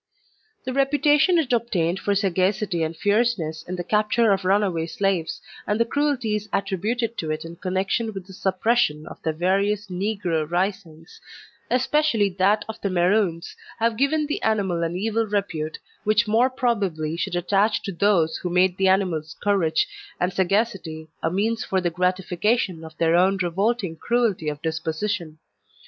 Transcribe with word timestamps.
The 0.63 0.73
reputation 0.73 1.37
it 1.37 1.53
obtained 1.53 1.99
for 1.99 2.15
sagacity 2.15 2.81
and 2.81 2.97
fierceness 2.97 3.61
in 3.67 3.75
the 3.75 3.83
capture 3.83 4.31
of 4.31 4.43
runaway 4.45 4.87
slaves, 4.87 5.39
and 5.67 5.79
the 5.79 5.85
cruelties 5.85 6.49
attributed 6.51 7.19
to 7.19 7.29
it 7.29 7.45
in 7.45 7.57
connection 7.57 8.11
with 8.11 8.25
the 8.25 8.33
suppression 8.33 9.05
of 9.05 9.21
the 9.21 9.31
various 9.31 9.89
negro 9.89 10.49
risings, 10.49 11.21
especially 11.69 12.29
that 12.39 12.65
of 12.67 12.81
the 12.81 12.89
Maroons, 12.89 13.55
have 13.77 13.95
given 13.95 14.25
the 14.25 14.41
animal 14.41 14.81
an 14.81 14.95
evil 14.97 15.27
repute, 15.27 15.77
which 16.03 16.27
more 16.27 16.49
probably 16.49 17.15
should 17.15 17.35
attach 17.35 17.83
to 17.83 17.91
those 17.91 18.37
who 18.37 18.49
made 18.49 18.77
the 18.77 18.87
animal's 18.87 19.35
courage 19.43 19.87
and 20.19 20.33
sagacity 20.33 21.09
a 21.21 21.29
means 21.29 21.63
for 21.63 21.79
the 21.79 21.91
gratification 21.91 22.83
of 22.83 22.97
their 22.97 23.15
own 23.15 23.37
revolting 23.43 23.95
cruelty 23.95 24.49
of 24.49 24.59
disposition. 24.63 25.37